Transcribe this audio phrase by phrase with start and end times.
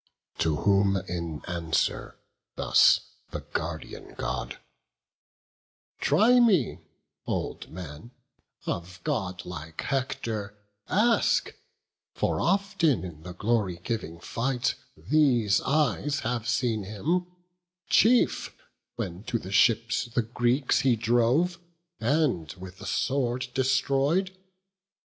[0.39, 2.17] To whom in answer
[2.55, 4.57] thus the Guardian God:
[5.99, 6.79] "Try me,
[7.27, 8.09] old man;
[8.65, 10.57] of godlike Hector
[10.89, 11.53] ask;
[12.15, 17.27] For often in the glory giving fight These eyes have seen him;
[17.87, 18.57] chief,
[18.95, 21.59] when to the ships The Greeks he drove,
[21.99, 24.35] and with the sword destroy'd.